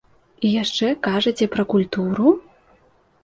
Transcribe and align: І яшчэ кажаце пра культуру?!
І 0.47 0.49
яшчэ 0.53 0.87
кажаце 1.07 1.45
пра 1.55 1.63
культуру?! 1.73 2.31